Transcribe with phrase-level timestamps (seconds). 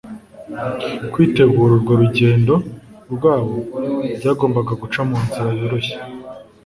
[1.11, 2.53] kwitegura urwo rugendo
[3.13, 3.55] rwabo
[4.17, 5.97] byagombaga guca mu nzira yoroshye